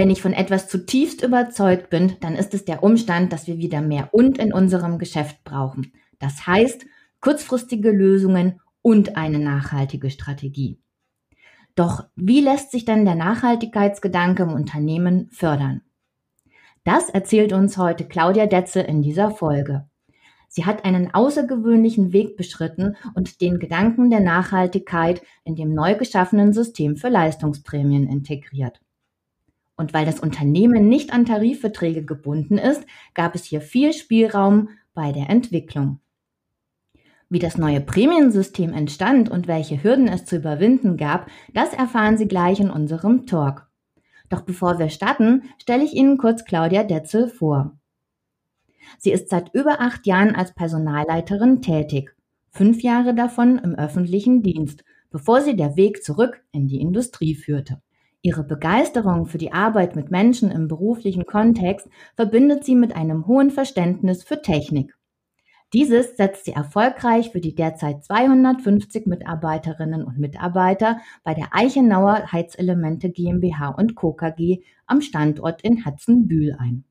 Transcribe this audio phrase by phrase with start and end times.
[0.00, 3.82] Wenn ich von etwas zutiefst überzeugt bin, dann ist es der Umstand, dass wir wieder
[3.82, 5.92] mehr und in unserem Geschäft brauchen.
[6.18, 6.86] Das heißt,
[7.20, 10.80] kurzfristige Lösungen und eine nachhaltige Strategie.
[11.74, 15.82] Doch wie lässt sich denn der Nachhaltigkeitsgedanke im Unternehmen fördern?
[16.82, 19.86] Das erzählt uns heute Claudia Detze in dieser Folge.
[20.48, 26.54] Sie hat einen außergewöhnlichen Weg beschritten und den Gedanken der Nachhaltigkeit in dem neu geschaffenen
[26.54, 28.80] System für Leistungsprämien integriert.
[29.80, 35.10] Und weil das Unternehmen nicht an Tarifverträge gebunden ist, gab es hier viel Spielraum bei
[35.10, 36.00] der Entwicklung.
[37.30, 42.28] Wie das neue Prämiensystem entstand und welche Hürden es zu überwinden gab, das erfahren Sie
[42.28, 43.70] gleich in unserem Talk.
[44.28, 47.78] Doch bevor wir starten, stelle ich Ihnen kurz Claudia Detzel vor.
[48.98, 52.14] Sie ist seit über acht Jahren als Personalleiterin tätig,
[52.50, 57.80] fünf Jahre davon im öffentlichen Dienst, bevor sie der Weg zurück in die Industrie führte.
[58.22, 63.50] Ihre Begeisterung für die Arbeit mit Menschen im beruflichen Kontext verbindet sie mit einem hohen
[63.50, 64.94] Verständnis für Technik.
[65.72, 73.10] Dieses setzt sie erfolgreich für die derzeit 250 Mitarbeiterinnen und Mitarbeiter bei der Eichenauer Heizelemente
[73.10, 74.12] GmbH und Co.
[74.12, 76.84] KG am Standort in Hatzenbühl ein.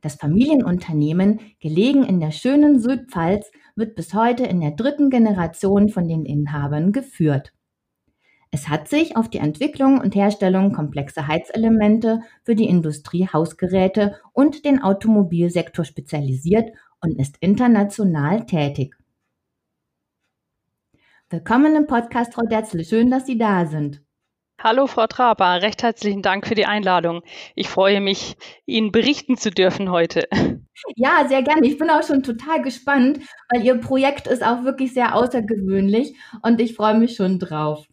[0.00, 6.08] Das Familienunternehmen, gelegen in der schönen Südpfalz, wird bis heute in der dritten Generation von
[6.08, 7.52] den Inhabern geführt.
[8.50, 14.64] Es hat sich auf die Entwicklung und Herstellung komplexer Heizelemente für die Industrie, Hausgeräte und
[14.64, 16.70] den Automobilsektor spezialisiert
[17.00, 18.94] und ist international tätig.
[21.28, 22.84] Willkommen im Podcast, Frau Detzle.
[22.84, 24.00] Schön, dass Sie da sind.
[24.60, 25.60] Hallo, Frau Traber.
[25.60, 27.20] Recht herzlichen Dank für die Einladung.
[27.54, 30.26] Ich freue mich, Ihnen berichten zu dürfen heute.
[30.94, 31.66] Ja, sehr gerne.
[31.66, 33.18] Ich bin auch schon total gespannt,
[33.50, 37.84] weil Ihr Projekt ist auch wirklich sehr außergewöhnlich und ich freue mich schon drauf.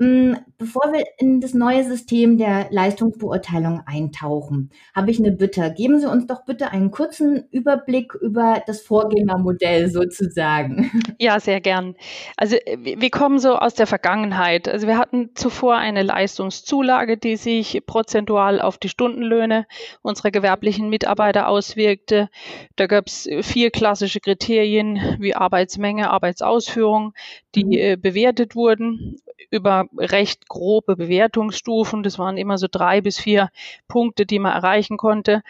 [0.00, 5.74] Hm, bevor wir in das neue System der Leistungsbeurteilung eintauchen, habe ich eine Bitte.
[5.76, 10.90] Geben Sie uns doch bitte einen kurzen Überblick über das Vorgängermodell sozusagen.
[11.20, 11.96] Ja, sehr gern.
[12.36, 14.68] Also wir kommen so aus der Vergangenheit.
[14.68, 19.66] Also wir hatten zuvor eine Leistungszulage, die sich prozentual auf die Stundenlöhne
[20.02, 22.28] unserer gewerblichen Mitarbeiter auswirkte.
[22.76, 27.14] Da gab es vier klassische Kriterien wie Arbeitsmenge, Arbeitsausführung,
[27.56, 27.72] die mhm.
[27.72, 29.16] äh, bewertet wurden
[29.50, 32.02] über recht grobe Bewertungsstufen.
[32.02, 33.50] Das waren immer so drei bis vier
[33.86, 35.42] Punkte, die man erreichen konnte.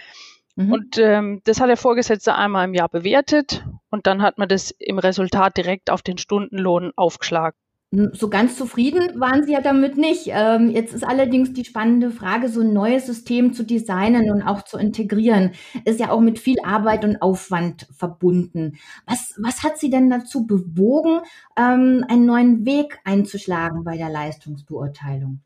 [0.57, 0.73] Mhm.
[0.73, 4.71] Und ähm, das hat der Vorgesetzte einmal im Jahr bewertet und dann hat man das
[4.73, 7.57] im Resultat direkt auf den Stundenlohn aufgeschlagen.
[7.91, 10.27] So ganz zufrieden waren sie ja damit nicht.
[10.27, 14.61] Ähm, jetzt ist allerdings die spannende Frage, so ein neues System zu designen und auch
[14.63, 15.53] zu integrieren,
[15.87, 18.77] ist ja auch mit viel Arbeit und Aufwand verbunden.
[19.07, 21.21] Was, was hat Sie denn dazu bewogen,
[21.57, 25.41] ähm, einen neuen Weg einzuschlagen bei der Leistungsbeurteilung?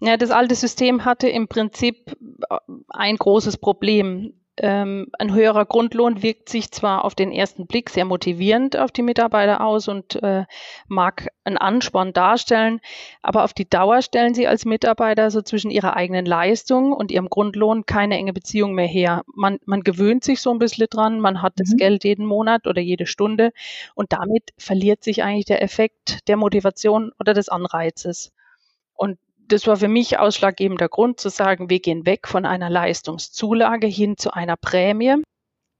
[0.00, 2.12] Ja, das alte System hatte im Prinzip
[2.50, 2.56] äh,
[2.88, 8.04] ein großes Problem ähm, ein höherer Grundlohn wirkt sich zwar auf den ersten Blick sehr
[8.04, 10.44] motivierend auf die Mitarbeiter aus und äh,
[10.86, 12.80] mag einen Ansporn darstellen,
[13.22, 17.28] aber auf die Dauer stellen sie als Mitarbeiter so zwischen ihrer eigenen Leistung und ihrem
[17.28, 19.22] Grundlohn keine enge Beziehung mehr her.
[19.34, 21.62] Man, man gewöhnt sich so ein bisschen dran, man hat mhm.
[21.62, 23.52] das Geld jeden Monat oder jede Stunde
[23.94, 28.32] und damit verliert sich eigentlich der Effekt der Motivation oder des Anreizes.
[28.94, 33.86] Und das war für mich ausschlaggebender Grund zu sagen, wir gehen weg von einer Leistungszulage
[33.86, 35.16] hin zu einer Prämie.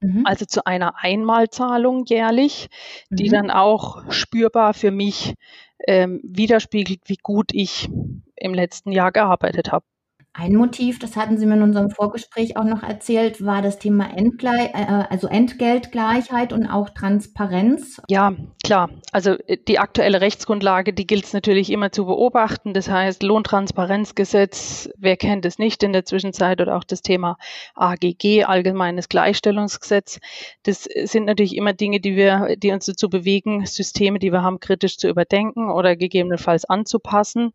[0.01, 0.25] Mhm.
[0.25, 2.69] Also zu einer Einmalzahlung jährlich,
[3.09, 3.33] die mhm.
[3.33, 5.35] dann auch spürbar für mich
[5.87, 7.89] ähm, widerspiegelt, wie gut ich
[8.35, 9.85] im letzten Jahr gearbeitet habe.
[10.39, 14.09] Ein Motiv, das hatten Sie mir in unserem Vorgespräch auch noch erzählt, war das Thema
[14.15, 18.01] Entgle äh, also Entgeltgleichheit und auch Transparenz.
[18.07, 18.31] Ja,
[18.63, 18.89] klar.
[19.11, 22.73] Also äh, die aktuelle Rechtsgrundlage, die gilt es natürlich immer zu beobachten.
[22.73, 27.35] Das heißt, Lohntransparenzgesetz, wer kennt es nicht in der Zwischenzeit oder auch das Thema
[27.75, 30.21] AGG, Allgemeines Gleichstellungsgesetz.
[30.63, 34.61] Das sind natürlich immer Dinge, die wir, die uns dazu bewegen, Systeme, die wir haben,
[34.61, 37.51] kritisch zu überdenken oder gegebenenfalls anzupassen.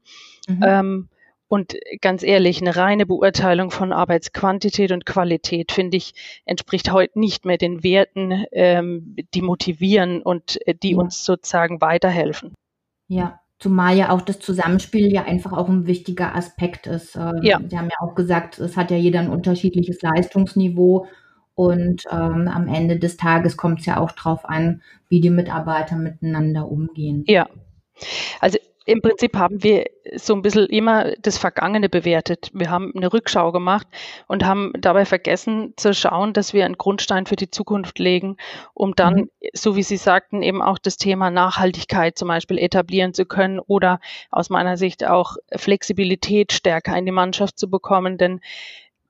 [0.47, 0.63] Mhm.
[0.63, 1.09] Ähm,
[1.49, 6.15] und ganz ehrlich, eine reine Beurteilung von Arbeitsquantität und Qualität, finde ich,
[6.47, 10.99] entspricht heute nicht mehr den Werten, ähm, die motivieren und äh, die ja.
[10.99, 12.55] uns sozusagen weiterhelfen.
[13.09, 17.15] Ja, zumal ja auch das Zusammenspiel ja einfach auch ein wichtiger Aspekt ist.
[17.15, 17.61] Ähm, ja.
[17.69, 21.07] Sie haben ja auch gesagt, es hat ja jeder ein unterschiedliches Leistungsniveau
[21.55, 25.97] Und ähm, am Ende des Tages kommt es ja auch darauf an, wie die Mitarbeiter
[25.97, 27.25] miteinander umgehen.
[27.29, 27.49] Ja.
[28.41, 32.51] Also im Prinzip haben wir so ein bisschen immer das Vergangene bewertet.
[32.53, 33.87] Wir haben eine Rückschau gemacht
[34.27, 38.37] und haben dabei vergessen zu schauen, dass wir einen Grundstein für die Zukunft legen,
[38.75, 39.31] um dann, mhm.
[39.55, 44.01] so wie Sie sagten, eben auch das Thema Nachhaltigkeit zum Beispiel etablieren zu können oder
[44.31, 48.19] aus meiner Sicht auch Flexibilität stärker in die Mannschaft zu bekommen.
[48.19, 48.41] Denn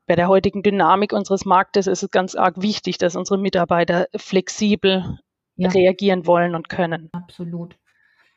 [0.06, 5.18] bei der heutigen Dynamik unseres Marktes ist es ganz arg wichtig, dass unsere Mitarbeiter flexibel
[5.56, 5.68] ja.
[5.70, 7.08] reagieren wollen und können.
[7.12, 7.76] Absolut.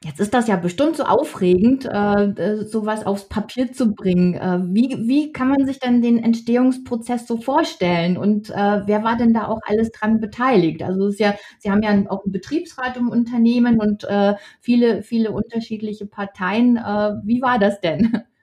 [0.03, 4.35] Jetzt ist das ja bestimmt so aufregend, äh, äh, sowas aufs Papier zu bringen.
[4.35, 8.15] Äh, wie, wie kann man sich denn den Entstehungsprozess so vorstellen?
[8.15, 10.83] Und äh, wer war denn da auch alles dran beteiligt?
[10.83, 15.01] Also es ist ja, Sie haben ja auch einen Betriebsrat im Unternehmen und äh, viele,
[15.01, 16.77] viele unterschiedliche Parteien.
[16.77, 18.21] Äh, wie war das denn?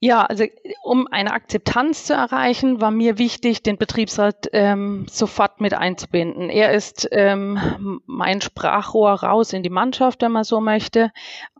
[0.00, 0.44] Ja, also
[0.84, 6.50] um eine Akzeptanz zu erreichen, war mir wichtig, den Betriebsrat ähm, sofort mit einzubinden.
[6.50, 11.10] Er ist ähm, mein Sprachrohr raus in die Mannschaft, wenn man so möchte.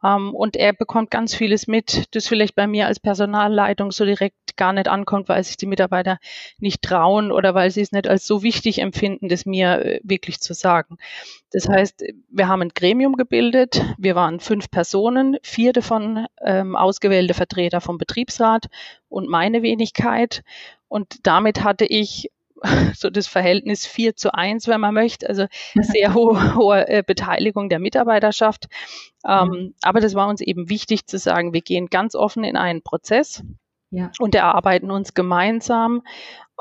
[0.05, 4.57] Ähm, und er bekommt ganz vieles mit, das vielleicht bei mir als Personalleitung so direkt
[4.57, 6.19] gar nicht ankommt, weil sich die Mitarbeiter
[6.59, 10.41] nicht trauen oder weil sie es nicht als so wichtig empfinden, das mir äh, wirklich
[10.41, 10.99] zu sagen.
[11.51, 13.83] Das heißt, wir haben ein Gremium gebildet.
[13.97, 17.97] Wir waren fünf Personen, vier davon ähm, ausgewählte Vertreter vom
[18.29, 18.67] Betriebsrat
[19.09, 20.43] und meine Wenigkeit.
[20.89, 22.31] Und damit hatte ich
[22.95, 27.69] so das Verhältnis 4 zu 1, wenn man möchte, also sehr hohe, hohe äh, Beteiligung
[27.69, 28.69] der Mitarbeiterschaft.
[29.25, 32.83] Ähm, aber das war uns eben wichtig zu sagen, wir gehen ganz offen in einen
[32.83, 33.43] Prozess
[33.91, 34.11] ja.
[34.19, 36.03] und erarbeiten uns gemeinsam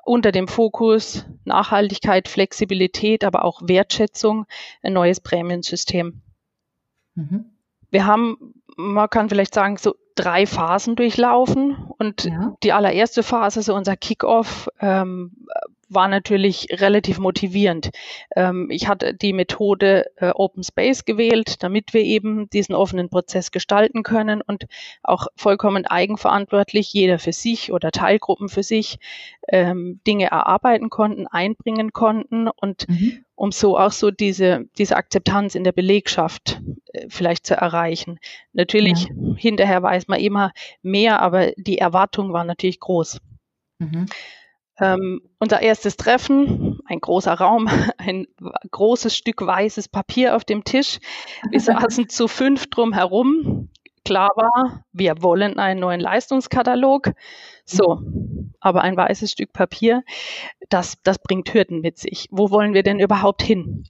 [0.06, 4.46] unter dem Fokus Nachhaltigkeit, Flexibilität, aber auch Wertschätzung
[4.82, 6.22] ein neues Prämiensystem.
[7.16, 7.46] Mhm.
[7.90, 12.56] Wir haben, man kann vielleicht sagen, so drei Phasen durchlaufen und ja.
[12.64, 15.48] die allererste Phase, so unser Kickoff, ähm,
[15.90, 17.92] war natürlich relativ motivierend.
[18.36, 23.52] Ähm, ich hatte die Methode äh, Open Space gewählt, damit wir eben diesen offenen Prozess
[23.52, 24.68] gestalten können und
[25.04, 29.00] auch vollkommen eigenverantwortlich, jeder für sich oder Teilgruppen für sich,
[29.48, 33.24] ähm, Dinge erarbeiten konnten, einbringen konnten und mhm.
[33.36, 36.62] um so auch so diese, diese Akzeptanz in der Belegschaft
[36.94, 38.20] äh, vielleicht zu erreichen.
[38.52, 39.36] Natürlich, ja.
[39.38, 40.52] hinterher weiß man immer
[40.82, 43.22] mehr, aber die Erwartung war natürlich groß.
[43.80, 44.08] Mhm.
[44.80, 48.28] Ähm, unser erstes Treffen, ein großer Raum, ein
[48.72, 51.00] großes Stück weißes Papier auf dem Tisch.
[51.50, 53.70] Wir saßen zu fünf drum herum.
[54.06, 57.12] Klar war, wir wollen einen neuen Leistungskatalog.
[57.66, 58.00] So,
[58.62, 60.04] aber ein weißes Stück Papier,
[60.70, 62.28] das, das bringt Hürden mit sich.
[62.32, 63.84] Wo wollen wir denn überhaupt hin?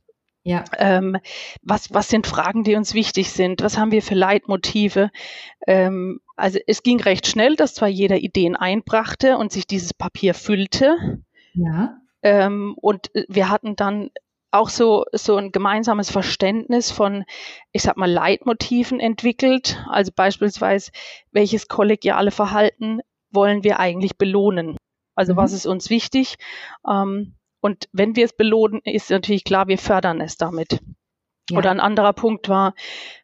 [0.48, 0.64] Ja.
[0.78, 1.18] Ähm,
[1.62, 3.62] was, was sind Fragen, die uns wichtig sind?
[3.62, 5.10] Was haben wir für Leitmotive?
[5.68, 10.34] Ähm, also es ging recht schnell, dass zwar jeder Ideen einbrachte und sich dieses Papier
[10.34, 11.22] füllte.
[11.54, 11.98] Ja.
[12.22, 14.10] Ähm, und wir hatten dann
[14.50, 17.26] auch so, so ein gemeinsames Verständnis von,
[17.74, 19.84] ich sag mal, Leitmotiven entwickelt.
[19.90, 20.92] Also beispielsweise,
[21.34, 23.02] welches kollegiale Verhalten
[23.32, 24.78] wollen wir eigentlich belohnen?
[25.14, 25.38] Also mhm.
[25.38, 26.38] was ist uns wichtig?
[26.90, 30.80] Ähm, und wenn wir es belohnen, ist natürlich klar, wir fördern es damit.
[31.50, 31.58] Ja.
[31.58, 32.74] Oder ein anderer Punkt war,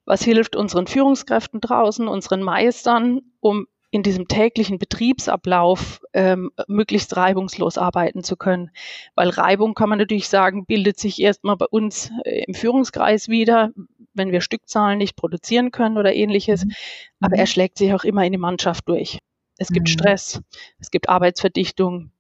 [0.06, 7.77] was hilft unseren Führungskräften draußen, unseren Meistern, um in diesem täglichen Betriebsablauf ähm, möglichst reibungslos
[7.77, 8.72] arbeiten zu können.
[9.13, 13.69] Weil Reibung, kann man natürlich sagen, bildet sich erstmal bei uns äh, im Führungskreis wieder,
[14.15, 16.65] wenn wir Stückzahlen nicht produzieren können oder ähnliches.
[16.65, 16.72] Mhm.
[17.19, 19.19] Aber er schlägt sich auch immer in die Mannschaft durch.
[19.60, 19.91] Es gibt mhm.
[19.91, 20.41] Stress,
[20.79, 22.12] es gibt Arbeitsverdichtung,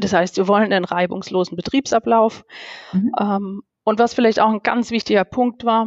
[0.00, 2.44] das heißt, wir wollen einen reibungslosen Betriebsablauf.
[2.92, 3.12] Mhm.
[3.18, 5.86] Ähm, und was vielleicht auch ein ganz wichtiger Punkt war,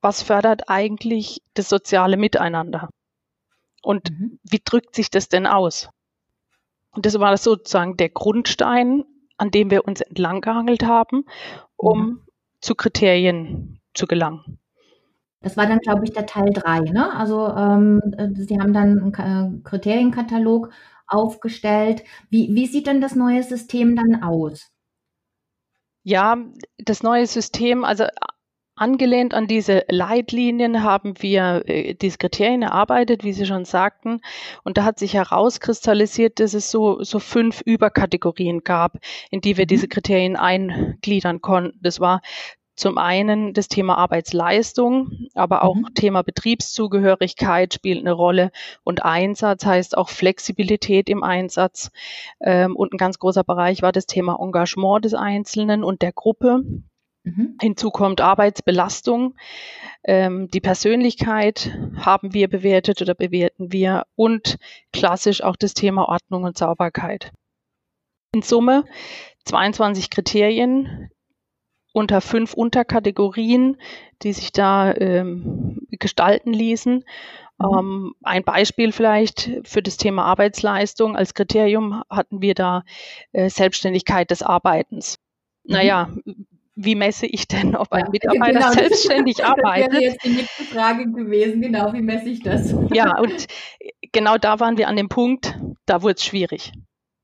[0.00, 2.88] was fördert eigentlich das soziale Miteinander?
[3.82, 4.38] Und mhm.
[4.42, 5.88] wie drückt sich das denn aus?
[6.90, 9.04] Und das war sozusagen der Grundstein,
[9.38, 11.24] an dem wir uns entlang gehangelt haben,
[11.76, 12.20] um mhm.
[12.60, 14.58] zu Kriterien zu gelangen.
[15.40, 16.80] Das war dann, glaube ich, der Teil 3.
[16.80, 17.12] Ne?
[17.16, 20.70] Also ähm, äh, Sie haben dann einen äh, Kriterienkatalog
[21.12, 22.04] aufgestellt.
[22.30, 24.70] Wie, wie sieht denn das neue System dann aus?
[26.04, 26.36] Ja,
[26.78, 28.04] das neue System, also
[28.74, 34.20] angelehnt an diese Leitlinien haben wir äh, diese Kriterien erarbeitet, wie Sie schon sagten.
[34.64, 38.98] Und da hat sich herauskristallisiert, dass es so, so fünf Überkategorien gab,
[39.30, 39.68] in die wir mhm.
[39.68, 41.78] diese Kriterien eingliedern konnten.
[41.82, 42.22] Das war
[42.74, 45.94] zum einen das Thema Arbeitsleistung, aber auch mhm.
[45.94, 48.50] Thema Betriebszugehörigkeit spielt eine Rolle
[48.82, 51.90] und Einsatz heißt auch Flexibilität im Einsatz.
[52.40, 56.62] Ähm, und ein ganz großer Bereich war das Thema Engagement des Einzelnen und der Gruppe.
[57.24, 57.56] Mhm.
[57.60, 59.36] Hinzu kommt Arbeitsbelastung.
[60.02, 64.56] Ähm, die Persönlichkeit haben wir bewertet oder bewerten wir und
[64.92, 67.32] klassisch auch das Thema Ordnung und Sauberkeit.
[68.34, 68.84] In Summe
[69.44, 71.10] 22 Kriterien
[71.92, 73.76] unter fünf Unterkategorien,
[74.22, 77.04] die sich da ähm, gestalten ließen.
[77.58, 77.78] Mhm.
[77.78, 81.16] Ähm, ein Beispiel vielleicht für das Thema Arbeitsleistung.
[81.16, 82.82] Als Kriterium hatten wir da
[83.32, 85.18] äh, Selbstständigkeit des Arbeitens.
[85.64, 85.72] Mhm.
[85.72, 86.08] Naja,
[86.74, 89.92] wie messe ich denn, ob ein Mitarbeiter genau, selbstständig arbeitet?
[89.92, 92.74] Das wäre jetzt die nächste Frage gewesen, genau, wie messe ich das?
[92.92, 93.46] Ja, und
[94.12, 96.72] genau da waren wir an dem Punkt, da wurde es schwierig.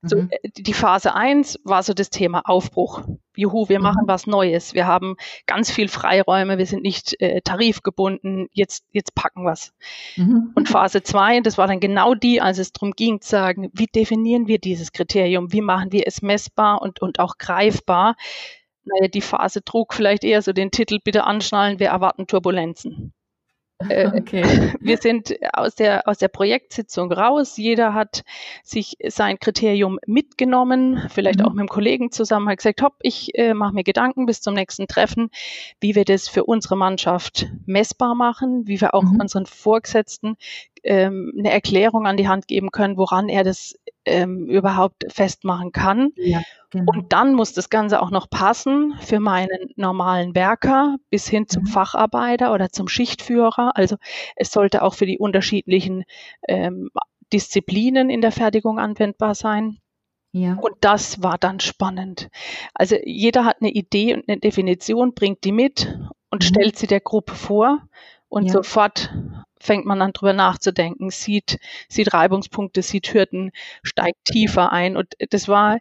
[0.02, 0.28] So, mhm.
[0.30, 3.02] Äh, die Phase 1 war so das Thema Aufbruch.
[3.34, 4.08] Juhu, wir machen mhm.
[4.08, 4.74] was Neues.
[4.74, 6.58] Wir haben ganz viel Freiräume.
[6.58, 8.48] Wir sind nicht äh, tarifgebunden.
[8.52, 9.72] Jetzt, jetzt packen wir's.
[10.16, 10.52] Mhm.
[10.54, 13.86] Und Phase 2, das war dann genau die, als es darum ging zu sagen, wie
[13.86, 15.52] definieren wir dieses Kriterium?
[15.52, 18.14] Wie machen wir es messbar und, und auch greifbar?
[18.84, 23.12] Naja, die Phase trug vielleicht eher so den Titel, bitte anschnallen, wir erwarten Turbulenzen.
[23.88, 24.72] Äh, okay.
[24.80, 27.56] Wir sind aus der, aus der Projektsitzung raus.
[27.56, 28.24] Jeder hat
[28.62, 31.44] sich sein Kriterium mitgenommen, vielleicht mhm.
[31.46, 34.54] auch mit dem Kollegen zusammen, hat gesagt, hopp, ich äh, mache mir Gedanken bis zum
[34.54, 35.30] nächsten Treffen,
[35.80, 39.20] wie wir das für unsere Mannschaft messbar machen, wie wir auch mhm.
[39.20, 40.36] unseren Vorgesetzten
[40.82, 43.76] ähm, eine Erklärung an die Hand geben können, woran er das
[44.08, 46.12] ähm, überhaupt festmachen kann.
[46.16, 46.92] Ja, genau.
[46.92, 51.64] Und dann muss das Ganze auch noch passen für meinen normalen Werker bis hin zum
[51.64, 51.68] mhm.
[51.68, 53.72] Facharbeiter oder zum Schichtführer.
[53.76, 53.96] Also
[54.36, 56.04] es sollte auch für die unterschiedlichen
[56.48, 56.90] ähm,
[57.32, 59.78] Disziplinen in der Fertigung anwendbar sein.
[60.32, 60.54] Ja.
[60.60, 62.28] Und das war dann spannend.
[62.74, 65.98] Also jeder hat eine Idee und eine Definition, bringt die mit
[66.30, 66.46] und mhm.
[66.46, 67.82] stellt sie der Gruppe vor
[68.28, 68.52] und ja.
[68.52, 69.12] sofort
[69.60, 73.50] fängt man an drüber nachzudenken, sieht, sieht Reibungspunkte, sieht Hürden,
[73.82, 74.96] steigt tiefer ein.
[74.96, 75.78] Und das war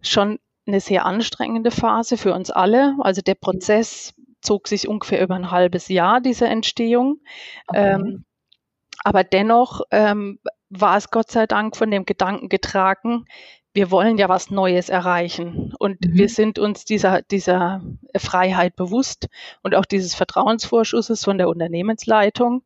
[0.00, 2.96] schon eine sehr anstrengende Phase für uns alle.
[3.00, 7.20] Also der Prozess zog sich ungefähr über ein halbes Jahr, diese Entstehung.
[7.68, 7.94] Okay.
[7.94, 8.24] Ähm,
[9.02, 10.38] aber dennoch ähm,
[10.70, 13.26] war es Gott sei Dank von dem Gedanken getragen,
[13.74, 16.14] wir wollen ja was Neues erreichen und mhm.
[16.14, 17.82] wir sind uns dieser, dieser
[18.16, 19.26] Freiheit bewusst
[19.62, 22.62] und auch dieses Vertrauensvorschusses von der Unternehmensleitung.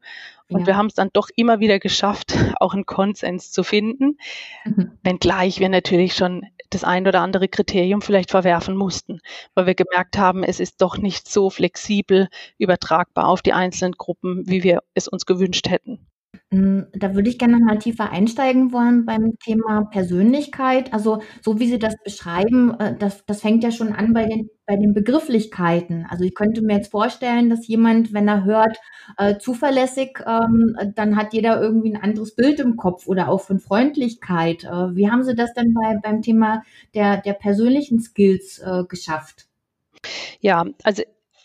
[0.50, 0.67] Und ja.
[0.67, 4.19] wir haben es dann doch immer wieder geschafft, auch einen Konsens zu finden,
[4.65, 4.93] mhm.
[5.03, 9.21] wenngleich wir natürlich schon das ein oder andere Kriterium vielleicht verwerfen mussten,
[9.55, 14.47] weil wir gemerkt haben, es ist doch nicht so flexibel übertragbar auf die einzelnen Gruppen,
[14.47, 16.07] wie wir es uns gewünscht hätten.
[16.52, 20.95] Hm, da würde ich gerne mal tiefer einsteigen wollen beim Thema Persönlichkeit.
[20.95, 24.49] Also, so wie Sie das beschreiben, äh, das das fängt ja schon an bei den
[24.64, 26.07] bei den Begrifflichkeiten.
[26.09, 28.78] Also, ich könnte mir jetzt vorstellen, dass jemand, wenn er hört,
[29.19, 33.61] äh, zuverlässig, ähm, dann hat jeder irgendwie ein anderes Bild im Kopf oder auch von
[33.61, 34.64] Freundlichkeit.
[34.64, 36.62] Äh, wie haben Sie das denn bei beim Thema
[36.95, 39.45] der der persönlichen Skills, äh, geschafft?
[40.40, 41.02] Ja, also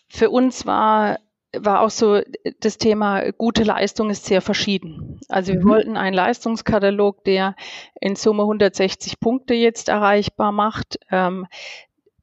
[0.07, 1.19] für uns war
[1.57, 2.21] war auch so
[2.59, 5.19] das Thema gute Leistung ist sehr verschieden.
[5.29, 5.69] Also wir mhm.
[5.69, 7.55] wollten einen Leistungskatalog, der
[7.99, 11.47] in Summe 160 Punkte jetzt erreichbar macht, ähm,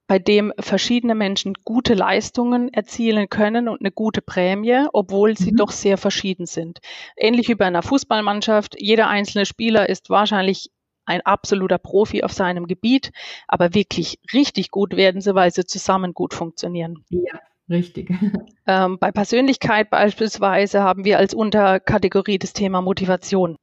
[0.06, 5.56] bei dem verschiedene Menschen gute Leistungen erzielen können und eine gute Prämie, obwohl sie mhm.
[5.56, 6.80] doch sehr verschieden sind.
[7.16, 8.74] Ähnlich wie bei einer Fußballmannschaft.
[8.80, 10.72] Jeder einzelne Spieler ist wahrscheinlich
[11.04, 13.12] ein absoluter Profi auf seinem Gebiet,
[13.46, 17.04] aber wirklich richtig gut werden sie, weil sie zusammen gut funktionieren.
[17.10, 17.40] Ja.
[17.70, 18.10] Richtig.
[18.66, 23.56] Ähm, bei Persönlichkeit beispielsweise haben wir als Unterkategorie das Thema Motivation.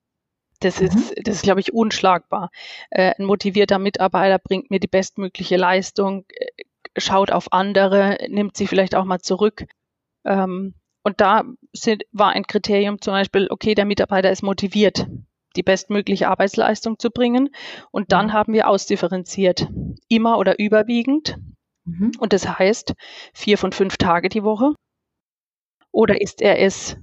[0.59, 0.87] Das mhm.
[0.87, 2.49] ist, das ist, glaube ich, unschlagbar.
[2.89, 6.63] Äh, ein motivierter Mitarbeiter bringt mir die bestmögliche Leistung, äh,
[6.97, 9.65] schaut auf andere, nimmt sie vielleicht auch mal zurück.
[10.25, 10.73] Ähm,
[11.03, 15.07] und da sind, war ein Kriterium zum Beispiel, okay, der Mitarbeiter ist motiviert,
[15.55, 17.49] die bestmögliche Arbeitsleistung zu bringen.
[17.91, 19.69] Und dann haben wir ausdifferenziert,
[20.09, 21.37] immer oder überwiegend.
[21.87, 22.11] Mhm.
[22.19, 22.93] Und das heißt
[23.33, 24.73] vier von fünf Tage die Woche.
[25.91, 26.97] Oder ist er es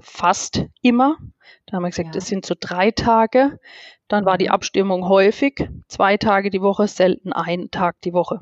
[0.00, 1.18] fast immer?
[1.66, 3.60] Da haben wir gesagt, es sind so drei Tage.
[4.08, 4.52] Dann war die mhm.
[4.52, 8.40] Abstimmung häufig, zwei Tage die Woche, selten ein Tag die Woche.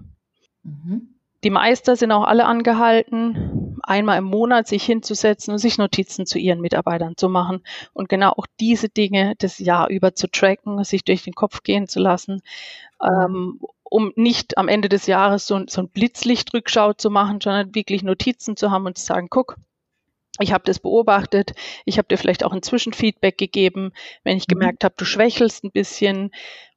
[0.63, 1.15] Mhm.
[1.45, 6.39] Die Meister sind auch alle angehalten, einmal im Monat sich hinzusetzen und sich Notizen zu
[6.39, 7.63] ihren Mitarbeitern zu machen
[7.93, 11.87] und genau auch diese Dinge das Jahr über zu tracken, sich durch den Kopf gehen
[11.87, 12.43] zu lassen,
[13.01, 18.03] ähm, um nicht am Ende des Jahres so, so ein Blitzlichtrückschau zu machen, sondern wirklich
[18.03, 19.57] Notizen zu haben und zu sagen, guck,
[20.41, 21.53] ich habe das beobachtet,
[21.85, 23.93] ich habe dir vielleicht auch ein Zwischenfeedback gegeben,
[24.25, 24.55] wenn ich mhm.
[24.55, 26.31] gemerkt habe, du schwächelst ein bisschen.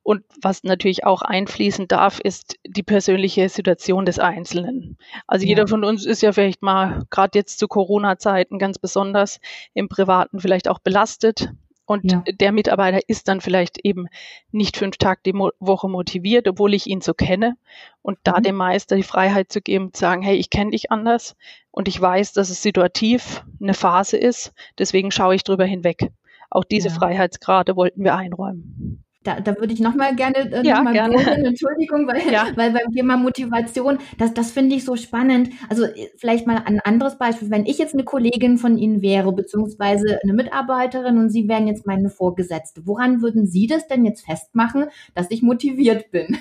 [0.03, 4.97] Und was natürlich auch einfließen darf, ist die persönliche Situation des Einzelnen.
[5.27, 5.49] Also ja.
[5.49, 9.39] jeder von uns ist ja vielleicht mal, gerade jetzt zu Corona-Zeiten ganz besonders
[9.75, 11.51] im Privaten vielleicht auch belastet.
[11.85, 12.23] Und ja.
[12.31, 14.07] der Mitarbeiter ist dann vielleicht eben
[14.51, 17.57] nicht fünf Tage die Mo Woche motiviert, obwohl ich ihn so kenne.
[18.01, 18.43] Und da mhm.
[18.43, 21.35] dem Meister die Freiheit zu geben, zu sagen, hey, ich kenne dich anders
[21.71, 26.11] und ich weiß, dass es situativ eine Phase ist, deswegen schaue ich drüber hinweg.
[26.49, 26.93] Auch diese ja.
[26.93, 29.03] Freiheitsgrade wollten wir einräumen.
[29.23, 31.15] Da, da würde ich nochmal gerne, äh, ja, noch gerne.
[31.15, 32.47] Bogen, Entschuldigung, weil, ja.
[32.55, 35.49] weil beim Thema Motivation, das, das finde ich so spannend.
[35.69, 37.51] Also äh, vielleicht mal ein anderes Beispiel.
[37.51, 41.85] Wenn ich jetzt eine Kollegin von Ihnen wäre, beziehungsweise eine Mitarbeiterin und Sie wären jetzt
[41.85, 46.37] meine Vorgesetzte, woran würden Sie das denn jetzt festmachen, dass ich motiviert bin?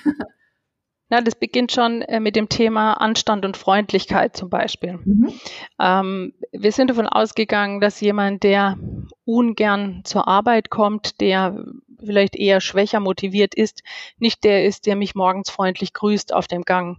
[1.13, 5.01] Ja, das beginnt schon äh, mit dem Thema Anstand und Freundlichkeit zum Beispiel.
[5.05, 5.33] Mhm.
[5.81, 8.79] Ähm, wir sind davon ausgegangen, dass jemand, der
[9.25, 11.65] ungern zur Arbeit kommt, der
[12.04, 13.83] vielleicht eher schwächer motiviert ist,
[14.19, 16.99] nicht der ist, der mich morgens freundlich grüßt auf dem Gang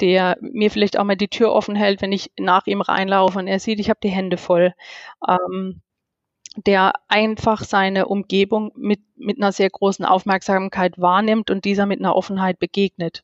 [0.00, 3.46] der mir vielleicht auch mal die Tür offen hält, wenn ich nach ihm reinlaufe und
[3.46, 4.74] er sieht, ich habe die Hände voll.
[5.26, 5.82] Ähm,
[6.66, 12.16] der einfach seine Umgebung mit, mit einer sehr großen Aufmerksamkeit wahrnimmt und dieser mit einer
[12.16, 13.22] Offenheit begegnet.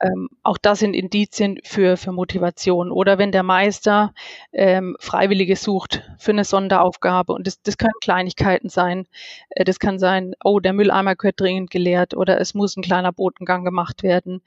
[0.00, 2.90] Ähm, auch das sind Indizien für, für Motivation.
[2.90, 4.14] Oder wenn der Meister
[4.52, 7.32] ähm, Freiwillige sucht für eine Sonderaufgabe.
[7.32, 9.06] Und das, das können Kleinigkeiten sein.
[9.50, 13.12] Äh, das kann sein, oh, der Mülleimer gehört dringend geleert oder es muss ein kleiner
[13.12, 14.42] Botengang gemacht werden.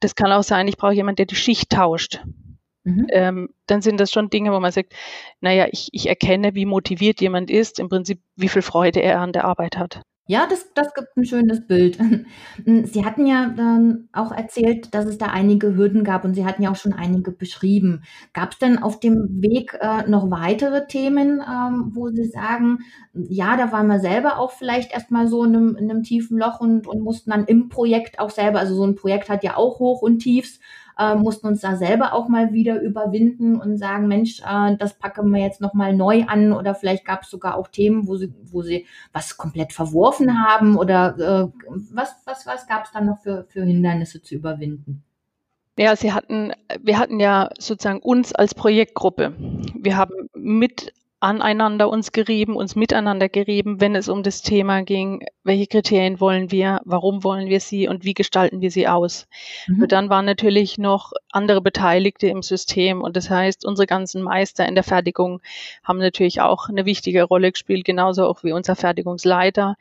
[0.00, 2.20] Das kann auch sein, ich brauche jemanden, der die Schicht tauscht.
[2.84, 3.06] Mhm.
[3.10, 4.94] Ähm, dann sind das schon Dinge, wo man sagt,
[5.40, 9.32] naja, ich, ich erkenne, wie motiviert jemand ist, im Prinzip, wie viel Freude er an
[9.32, 10.02] der Arbeit hat.
[10.28, 11.98] Ja, das, das gibt ein schönes Bild.
[12.66, 16.62] Sie hatten ja dann auch erzählt, dass es da einige Hürden gab und Sie hatten
[16.64, 18.02] ja auch schon einige beschrieben.
[18.32, 22.78] Gab es denn auf dem Weg äh, noch weitere Themen, ähm, wo Sie sagen,
[23.14, 26.58] ja, da waren wir selber auch vielleicht erstmal so in einem, in einem tiefen Loch
[26.60, 29.78] und, und mussten dann im Projekt auch selber, also so ein Projekt hat ja auch
[29.78, 30.58] Hoch und Tiefs,
[30.98, 35.30] äh, mussten uns da selber auch mal wieder überwinden und sagen, Mensch, äh, das packen
[35.30, 38.62] wir jetzt nochmal neu an oder vielleicht gab es sogar auch Themen, wo sie, wo
[38.62, 43.44] sie was komplett verworfen haben oder äh, was, was, was gab es dann noch für,
[43.48, 45.02] für Hindernisse zu überwinden?
[45.78, 49.34] Ja, sie hatten, wir hatten ja sozusagen uns als Projektgruppe.
[49.74, 55.26] Wir haben mit aneinander uns gerieben, uns miteinander gerieben, wenn es um das Thema ging,
[55.44, 59.26] welche Kriterien wollen wir, warum wollen wir sie und wie gestalten wir sie aus.
[59.66, 59.82] Mhm.
[59.82, 64.66] Und dann waren natürlich noch andere Beteiligte im System und das heißt, unsere ganzen Meister
[64.66, 65.40] in der Fertigung
[65.82, 69.76] haben natürlich auch eine wichtige Rolle gespielt, genauso auch wie unser Fertigungsleiter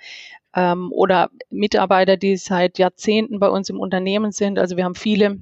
[0.55, 4.57] ähm, oder Mitarbeiter, die seit Jahrzehnten bei uns im Unternehmen sind.
[4.57, 5.41] Also wir haben viele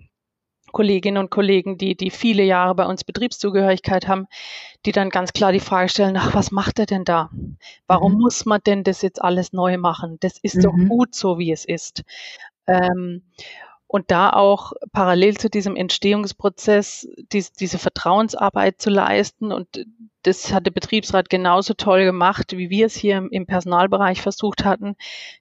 [0.74, 4.28] Kolleginnen und Kollegen, die, die viele Jahre bei uns Betriebszugehörigkeit haben,
[4.86, 7.30] die dann ganz klar die Frage stellen, ach, was macht er denn da?
[7.88, 8.20] Warum mhm.
[8.20, 10.18] muss man denn das jetzt alles neu machen?
[10.20, 10.62] Das ist mhm.
[10.62, 12.04] doch gut so, wie es ist.
[12.68, 13.24] Ähm,
[13.88, 19.86] und da auch parallel zu diesem Entstehungsprozess dies, diese Vertrauensarbeit zu leisten und
[20.24, 24.96] das hat der Betriebsrat genauso toll gemacht, wie wir es hier im Personalbereich versucht hatten,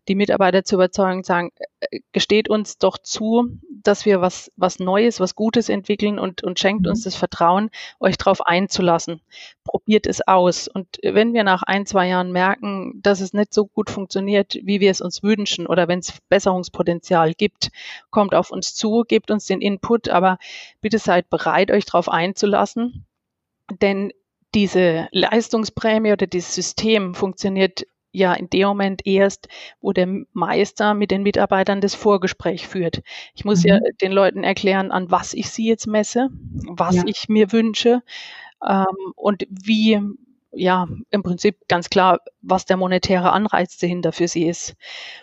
[0.09, 5.21] die Mitarbeiter zu überzeugen, sagen, äh, gesteht uns doch zu, dass wir was, was Neues,
[5.21, 7.05] was Gutes entwickeln und, und schenkt uns mhm.
[7.05, 9.21] das Vertrauen, euch darauf einzulassen.
[9.63, 10.67] Probiert es aus.
[10.67, 14.81] Und wenn wir nach ein, zwei Jahren merken, dass es nicht so gut funktioniert, wie
[14.81, 17.71] wir es uns wünschen oder wenn es Besserungspotenzial gibt,
[18.11, 20.39] kommt auf uns zu, gebt uns den Input, aber
[20.81, 23.07] bitte seid bereit, euch darauf einzulassen.
[23.81, 24.13] Denn
[24.55, 29.49] diese Leistungsprämie oder dieses System funktioniert ja in dem Moment erst,
[29.81, 33.03] wo der Meister mit den Mitarbeitern das Vorgespräch führt.
[33.35, 33.69] Ich muss mhm.
[33.69, 36.29] ja den Leuten erklären, an was ich sie jetzt messe,
[36.69, 37.03] was ja.
[37.07, 38.03] ich mir wünsche
[38.67, 38.87] ähm,
[39.17, 39.99] und wie,
[40.53, 44.75] ja, im Prinzip ganz klar, was der monetäre Anreiz dahinter für sie ist.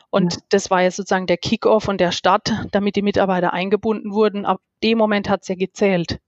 [0.10, 0.40] Und ja.
[0.50, 4.46] das war ja sozusagen der Kickoff von der Stadt, damit die Mitarbeiter eingebunden wurden.
[4.46, 6.20] Ab dem Moment hat es ja gezählt.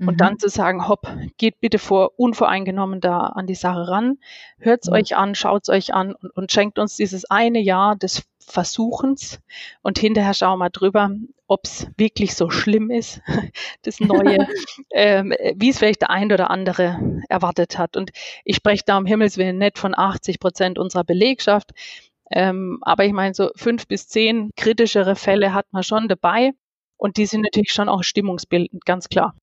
[0.00, 0.38] Und dann mhm.
[0.40, 1.06] zu sagen, hopp,
[1.38, 4.18] geht bitte vor unvoreingenommen da an die Sache ran,
[4.58, 4.94] hört's mhm.
[4.94, 9.40] euch an, schaut's euch an und, und schenkt uns dieses eine Jahr des Versuchens
[9.82, 11.10] und hinterher schauen wir drüber,
[11.46, 13.22] ob's wirklich so schlimm ist,
[13.82, 14.46] das Neue,
[14.90, 17.96] ähm, wie es vielleicht der ein oder andere erwartet hat.
[17.96, 18.10] Und
[18.44, 21.72] ich spreche da um Himmels Willen nicht von 80 Prozent unserer Belegschaft,
[22.30, 26.52] ähm, aber ich meine, so fünf bis zehn kritischere Fälle hat man schon dabei.
[26.96, 29.34] Und die sind natürlich schon auch stimmungsbildend, ganz klar.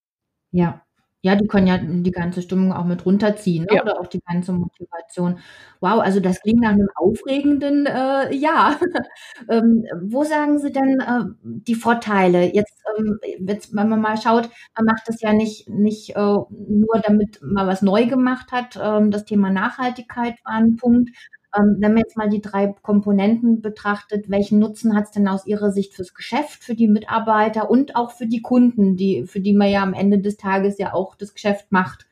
[0.53, 0.81] Ja.
[1.23, 3.75] Ja, die können ja die ganze Stimmung auch mit runterziehen, ne?
[3.75, 3.83] Ja.
[3.83, 5.37] oder auch die ganze Motivation.
[5.79, 8.79] Wow, also das klingt nach einem aufregenden, äh, Jahr.
[9.49, 12.53] Ähm, wo sagen Sie denn, äh, die Vorteile?
[12.53, 16.99] Jetzt, ähm, jetzt, wenn man mal schaut, man macht das ja nicht nicht, äh, nur
[17.03, 18.77] damit man was neu gemacht hat.
[18.81, 21.09] Ähm, das Thema Nachhaltigkeit war ein Punkt.
[21.55, 25.45] Ähm, wenn man jetzt mal die drei Komponenten betrachtet, welchen Nutzen hat es denn aus
[25.45, 29.53] Ihrer Sicht fürs Geschäft, für die Mitarbeiter und auch für die Kunden, die, für die
[29.53, 32.07] man ja am Ende des Tages ja auch das Geschäft macht?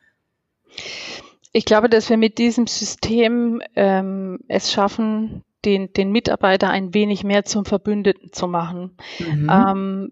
[1.52, 7.24] Ich glaube, dass wir mit diesem System ähm, es schaffen, den, den Mitarbeiter ein wenig
[7.24, 8.98] mehr zum Verbündeten zu machen.
[9.20, 9.50] Mhm.
[9.50, 10.10] Ähm,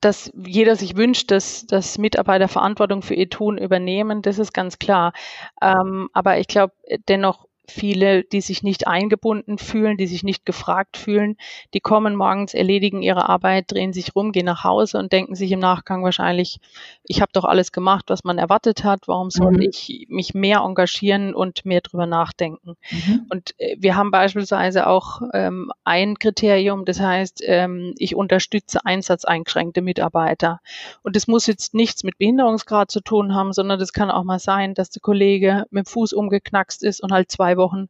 [0.00, 4.78] dass jeder sich wünscht, dass, dass Mitarbeiter Verantwortung für ihr Tun übernehmen, das ist ganz
[4.78, 5.12] klar.
[5.60, 6.72] Ähm, aber ich glaube,
[7.08, 11.36] dennoch viele, die sich nicht eingebunden fühlen, die sich nicht gefragt fühlen,
[11.74, 15.52] die kommen morgens, erledigen ihre Arbeit, drehen sich rum, gehen nach Hause und denken sich
[15.52, 16.58] im Nachgang wahrscheinlich,
[17.04, 19.62] ich habe doch alles gemacht, was man erwartet hat, warum soll mhm.
[19.62, 22.76] ich mich mehr engagieren und mehr drüber nachdenken?
[22.90, 23.26] Mhm.
[23.28, 29.82] Und äh, wir haben beispielsweise auch ähm, ein Kriterium, das heißt, ähm, ich unterstütze einsatzeingeschränkte
[29.82, 30.60] Mitarbeiter.
[31.02, 34.38] Und das muss jetzt nichts mit Behinderungsgrad zu tun haben, sondern das kann auch mal
[34.38, 37.88] sein, dass der Kollege mit dem Fuß umgeknackst ist und halt zwei Wochen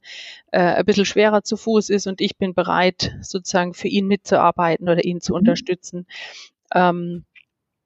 [0.50, 4.88] äh, ein bisschen schwerer zu Fuß ist und ich bin bereit, sozusagen für ihn mitzuarbeiten
[4.88, 5.38] oder ihn zu mhm.
[5.38, 6.06] unterstützen.
[6.74, 7.24] Ähm,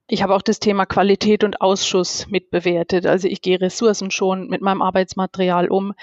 [0.08, 3.06] ich habe auch das Thema Qualität und Ausschuss mitbewertet.
[3.06, 5.94] Also ich gehe Ressourcen schon mit meinem Arbeitsmaterial um mhm.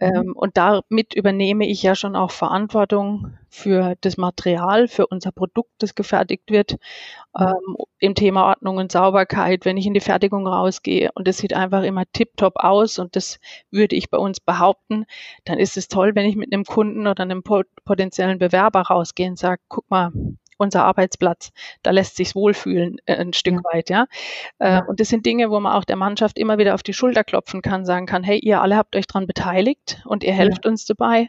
[0.00, 5.70] ähm, und damit übernehme ich ja schon auch Verantwortung für das Material, für unser Produkt,
[5.78, 6.78] das gefertigt wird,
[7.38, 11.52] ähm, im Thema Ordnung und Sauberkeit, wenn ich in die Fertigung rausgehe und es sieht
[11.52, 13.38] einfach immer tiptop aus und das
[13.70, 15.04] würde ich bei uns behaupten,
[15.44, 19.38] dann ist es toll, wenn ich mit einem Kunden oder einem potenziellen Bewerber rausgehe und
[19.38, 20.10] sage, guck mal,
[20.62, 21.52] unser Arbeitsplatz.
[21.82, 23.60] Da lässt sich wohlfühlen äh, ein Stück ja.
[23.72, 24.06] weit, ja?
[24.58, 24.84] Äh, ja.
[24.86, 27.62] Und das sind Dinge, wo man auch der Mannschaft immer wieder auf die Schulter klopfen
[27.62, 30.70] kann, sagen kann, hey, ihr alle habt euch daran beteiligt und ihr helft ja.
[30.70, 31.28] uns dabei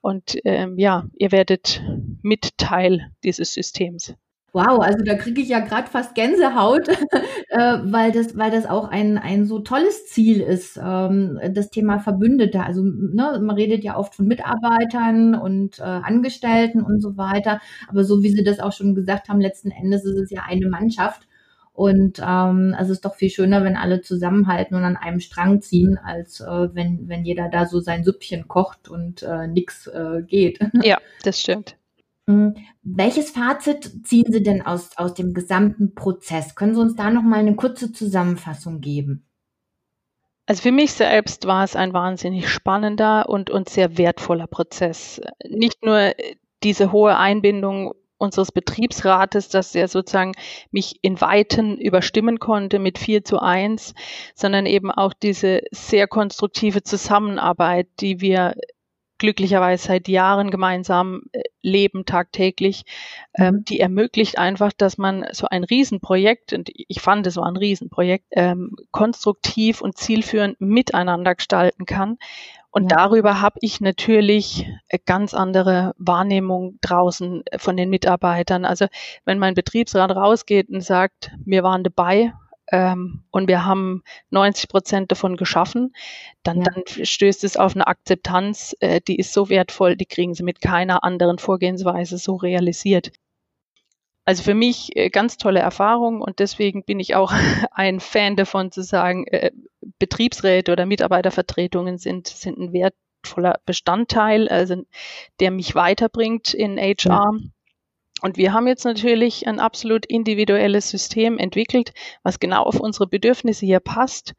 [0.00, 1.82] und ähm, ja, ihr werdet
[2.22, 4.14] mit Teil dieses Systems.
[4.54, 6.86] Wow, also da kriege ich ja gerade fast Gänsehaut,
[7.48, 12.00] äh, weil das, weil das auch ein, ein so tolles Ziel ist, ähm, das Thema
[12.00, 12.62] Verbündete.
[12.62, 18.04] Also ne, man redet ja oft von Mitarbeitern und äh, Angestellten und so weiter, aber
[18.04, 21.26] so wie Sie das auch schon gesagt haben, letzten Endes ist es ja eine Mannschaft.
[21.74, 25.62] Und ähm, also es ist doch viel schöner, wenn alle zusammenhalten und an einem Strang
[25.62, 30.20] ziehen, als äh, wenn, wenn jeder da so sein Süppchen kocht und äh, nichts äh,
[30.26, 30.58] geht.
[30.82, 31.76] Ja, das stimmt.
[32.28, 36.54] Hm, welches Fazit ziehen Sie denn aus, aus dem gesamten Prozess?
[36.54, 39.26] Können Sie uns da noch mal eine kurze Zusammenfassung geben?
[40.46, 45.20] Also für mich selbst war es ein wahnsinnig spannender und, und sehr wertvoller Prozess.
[45.48, 46.12] Nicht nur
[46.62, 50.32] diese hohe Einbindung unseres Betriebsrates, dass er sozusagen
[50.70, 53.94] mich in Weiten überstimmen konnte mit 4 zu 1,
[54.34, 58.54] sondern eben auch diese sehr konstruktive Zusammenarbeit, die wir
[59.22, 62.84] glücklicherweise seit Jahren gemeinsam äh, leben tagtäglich,
[63.38, 63.64] ähm, mhm.
[63.64, 68.26] die ermöglicht einfach, dass man so ein Riesenprojekt, und ich fand es war ein Riesenprojekt,
[68.32, 72.18] ähm, konstruktiv und zielführend miteinander gestalten kann.
[72.72, 72.96] Und ja.
[72.96, 74.66] darüber habe ich natürlich
[75.06, 78.64] ganz andere Wahrnehmung draußen von den Mitarbeitern.
[78.64, 78.86] Also
[79.24, 82.32] wenn mein Betriebsrat rausgeht und sagt, wir waren dabei,
[82.72, 85.94] ähm, und wir haben 90 Prozent davon geschaffen,
[86.42, 86.64] dann, ja.
[86.64, 90.62] dann stößt es auf eine Akzeptanz, äh, die ist so wertvoll, die kriegen sie mit
[90.62, 93.12] keiner anderen Vorgehensweise so realisiert.
[94.24, 97.32] Also für mich äh, ganz tolle Erfahrung und deswegen bin ich auch
[97.72, 99.50] ein Fan davon zu sagen, äh,
[99.98, 104.82] Betriebsräte oder Mitarbeitervertretungen sind, sind ein wertvoller Bestandteil, also
[105.40, 106.94] der mich weiterbringt in HR.
[107.04, 107.30] Ja.
[108.22, 113.66] Und wir haben jetzt natürlich ein absolut individuelles System entwickelt, was genau auf unsere Bedürfnisse
[113.66, 114.34] hier passt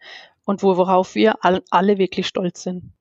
[0.45, 2.93] und worauf wir alle wirklich stolz sind.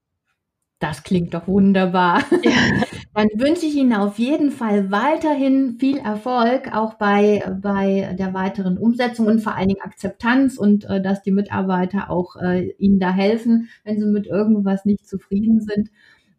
[0.83, 2.25] Das klingt doch wunderbar.
[2.42, 2.51] Ja.
[3.14, 8.79] Dann wünsche ich Ihnen auf jeden Fall weiterhin viel Erfolg, auch bei, bei der weiteren
[8.79, 13.12] Umsetzung und vor allen Dingen Akzeptanz und äh, dass die Mitarbeiter auch äh, Ihnen da
[13.12, 15.90] helfen, wenn sie mit irgendwas nicht zufrieden sind.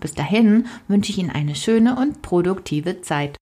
[0.00, 3.36] Bis dahin wünsche ich Ihnen eine schöne und produktive Zeit.